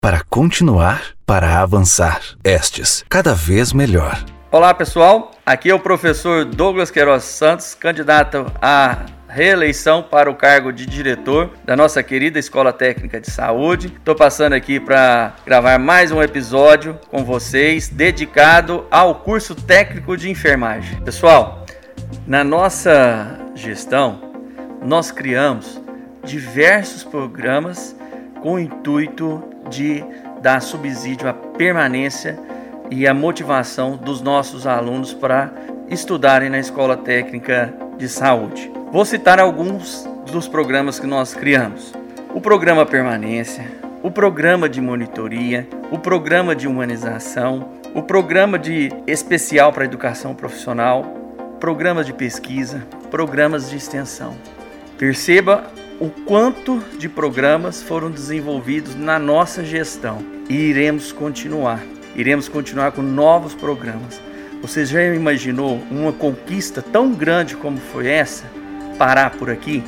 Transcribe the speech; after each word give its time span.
para 0.00 0.22
continuar, 0.30 1.02
para 1.26 1.60
avançar. 1.60 2.20
Estes, 2.44 3.04
cada 3.08 3.34
vez 3.34 3.72
melhor. 3.72 4.24
Olá 4.50 4.72
pessoal, 4.72 5.32
aqui 5.44 5.70
é 5.70 5.74
o 5.74 5.80
professor 5.80 6.44
Douglas 6.44 6.90
Queiroz 6.90 7.24
Santos, 7.24 7.74
candidato 7.74 8.46
à 8.62 9.06
reeleição 9.28 10.00
para 10.00 10.30
o 10.30 10.36
cargo 10.36 10.72
de 10.72 10.86
diretor 10.86 11.50
da 11.64 11.76
nossa 11.76 12.00
querida 12.00 12.38
Escola 12.38 12.72
Técnica 12.72 13.20
de 13.20 13.28
Saúde. 13.28 13.88
Estou 13.88 14.14
passando 14.14 14.52
aqui 14.52 14.78
para 14.78 15.34
gravar 15.44 15.78
mais 15.80 16.12
um 16.12 16.22
episódio 16.22 16.98
com 17.10 17.24
vocês 17.24 17.88
dedicado 17.88 18.86
ao 18.92 19.16
curso 19.16 19.52
técnico 19.54 20.16
de 20.16 20.30
enfermagem. 20.30 21.00
Pessoal, 21.00 21.66
na 22.24 22.44
nossa 22.44 23.36
gestão, 23.56 24.20
nós 24.80 25.10
criamos 25.10 25.82
diversos 26.24 27.02
programas 27.02 27.96
com 28.40 28.54
o 28.54 28.58
intuito 28.60 29.42
de 29.68 30.04
dar 30.40 30.60
subsídio 30.60 31.28
à 31.28 31.32
permanência 31.32 32.38
e 32.90 33.06
à 33.06 33.14
motivação 33.14 33.96
dos 33.96 34.20
nossos 34.20 34.66
alunos 34.66 35.12
para 35.12 35.52
estudarem 35.88 36.48
na 36.48 36.58
Escola 36.58 36.96
Técnica 36.96 37.72
de 37.96 38.08
Saúde. 38.08 38.70
Vou 38.90 39.04
citar 39.04 39.38
alguns 39.38 40.08
dos 40.30 40.48
programas 40.48 40.98
que 40.98 41.06
nós 41.06 41.34
criamos: 41.34 41.94
o 42.34 42.40
programa 42.40 42.86
Permanência, 42.86 43.66
o 44.02 44.10
programa 44.10 44.68
de 44.68 44.80
monitoria, 44.80 45.66
o 45.90 45.98
programa 45.98 46.54
de 46.54 46.66
humanização, 46.68 47.68
o 47.94 48.02
programa 48.02 48.58
de 48.58 48.92
especial 49.06 49.72
para 49.72 49.84
educação 49.84 50.34
profissional, 50.34 51.02
programas 51.58 52.06
de 52.06 52.12
pesquisa, 52.12 52.86
programas 53.10 53.68
de 53.70 53.76
extensão. 53.76 54.36
Perceba 54.96 55.64
o 56.00 56.10
quanto 56.10 56.78
de 56.96 57.08
programas 57.08 57.82
foram 57.82 58.10
desenvolvidos 58.10 58.94
na 58.94 59.18
nossa 59.18 59.64
gestão 59.64 60.24
e 60.48 60.54
iremos 60.54 61.10
continuar. 61.10 61.82
Iremos 62.14 62.48
continuar 62.48 62.92
com 62.92 63.02
novos 63.02 63.54
programas. 63.54 64.20
Você 64.62 64.84
já 64.84 65.02
imaginou 65.02 65.82
uma 65.90 66.12
conquista 66.12 66.80
tão 66.80 67.12
grande 67.12 67.56
como 67.56 67.78
foi 67.78 68.08
essa? 68.08 68.44
Parar 68.96 69.30
por 69.30 69.50
aqui? 69.50 69.82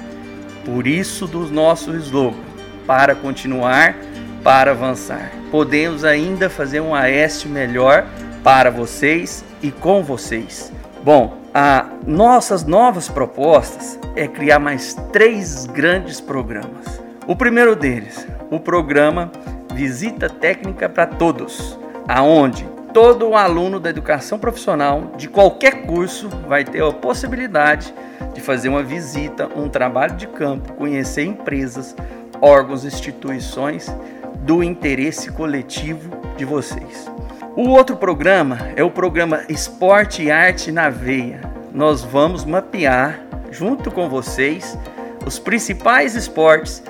Por 0.65 0.87
isso 0.87 1.27
do 1.27 1.49
nosso 1.49 1.95
slogan: 1.97 2.39
para 2.87 3.15
continuar, 3.15 3.97
para 4.43 4.73
avançar. 4.73 5.31
Podemos 5.51 6.05
ainda 6.05 6.51
fazer 6.51 6.81
um 6.81 6.95
AES 6.95 7.45
melhor 7.45 8.07
para 8.43 8.71
vocês 8.71 9.45
e 9.63 9.71
com 9.71 10.03
vocês. 10.03 10.73
Bom, 11.03 11.39
a 11.55 11.87
nossas 12.07 12.63
novas 12.65 13.09
propostas 13.09 13.99
é 14.15 14.29
criar 14.29 14.59
mais 14.59 14.93
três 15.11 15.65
grandes 15.65 16.21
programas. 16.21 17.01
O 17.27 17.35
primeiro 17.35 17.75
deles, 17.75 18.27
o 18.51 18.61
programa 18.61 19.33
Visita 19.73 20.29
Técnica 20.29 20.91
para 20.91 21.07
Todos, 21.07 21.79
aonde 22.07 22.69
todo 22.93 23.35
aluno 23.35 23.81
da 23.81 23.89
educação 23.89 24.39
profissional 24.39 25.13
de 25.17 25.27
qualquer 25.27 25.87
curso 25.87 26.29
vai 26.47 26.65
ter 26.65 26.83
a 26.83 26.93
possibilidade 26.93 27.95
de 28.35 28.43
fazer 28.43 28.69
uma 28.69 28.83
visita, 28.83 29.49
um 29.57 29.71
trabalho 29.71 30.17
de 30.17 30.27
campo, 30.27 30.75
conhecer 30.75 31.25
empresas, 31.25 31.97
órgãos, 32.43 32.85
instituições 32.85 33.91
do 34.43 34.63
interesse 34.63 35.33
coletivo 35.33 36.11
de 36.37 36.45
vocês. 36.45 37.11
O 37.63 37.69
outro 37.69 37.95
programa 37.95 38.71
é 38.75 38.83
o 38.83 38.91
programa 38.91 39.43
Esporte 39.47 40.23
e 40.23 40.31
Arte 40.31 40.73
na 40.73 40.89
Veia. 40.89 41.43
Nós 41.75 42.03
vamos 42.03 42.43
mapear, 42.43 43.21
junto 43.51 43.91
com 43.91 44.09
vocês, 44.09 44.79
os 45.27 45.39
principais 45.39 46.15
esportes, 46.15 46.83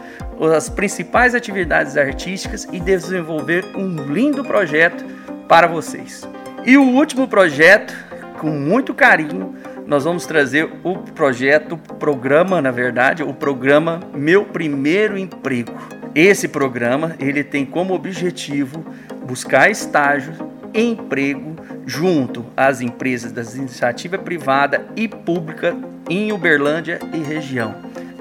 as 0.57 0.69
principais 0.69 1.35
atividades 1.35 1.97
artísticas 1.97 2.69
e 2.73 2.79
desenvolver 2.79 3.65
um 3.75 3.97
lindo 4.13 4.45
projeto 4.45 5.05
para 5.49 5.67
vocês. 5.67 6.23
E 6.65 6.77
o 6.77 6.85
último 6.85 7.27
projeto, 7.27 7.93
com 8.39 8.51
muito 8.51 8.95
carinho, 8.95 9.57
nós 9.89 10.05
vamos 10.05 10.25
trazer 10.25 10.71
o 10.85 10.99
projeto, 10.99 11.73
o 11.73 11.95
programa, 11.97 12.63
na 12.63 12.71
verdade, 12.71 13.25
o 13.25 13.35
programa 13.35 13.99
Meu 14.15 14.45
Primeiro 14.45 15.19
Emprego. 15.19 15.73
Esse 16.15 16.47
programa, 16.47 17.17
ele 17.19 17.43
tem 17.43 17.67
como 17.67 17.93
objetivo 17.93 18.85
buscar 19.27 19.69
estágio 19.69 20.50
emprego 20.75 21.57
junto 21.87 22.45
às 22.57 22.81
empresas 22.81 23.33
da 23.33 23.43
iniciativa 23.43 24.19
privada 24.19 24.87
e 24.97 25.09
pública 25.09 25.77
em 26.09 26.33
Uberlândia 26.33 26.99
e 27.13 27.19
região. 27.19 27.75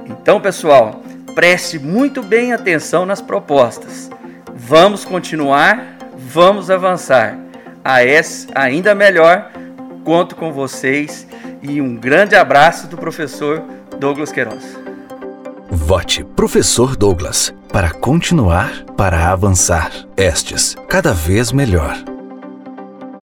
Então, 0.06 0.40
pessoal, 0.40 1.02
preste 1.36 1.78
muito 1.78 2.22
bem 2.24 2.54
atenção 2.54 3.06
nas 3.06 3.22
propostas. 3.22 4.10
Vamos 4.56 5.06
continuar, 5.06 5.98
vamos 6.18 6.70
avançar. 6.70 7.38
A 7.84 8.04
S 8.04 8.48
ainda 8.54 8.94
melhor, 8.94 9.52
conto 10.04 10.36
com 10.36 10.52
vocês 10.52 11.28
e 11.62 11.80
um 11.82 11.96
grande 11.96 12.36
abraço 12.36 12.88
do 12.88 12.98
professor 12.98 13.64
Douglas 14.00 14.32
Queiroz. 14.32 14.78
Vote 15.72 16.24
Professor 16.24 16.96
Douglas 16.96 17.54
para 17.72 17.92
continuar, 17.92 18.84
para 18.98 19.32
avançar. 19.32 19.92
Estes, 20.18 20.76
cada 20.88 21.14
vez 21.14 21.52
melhor. 21.52 21.96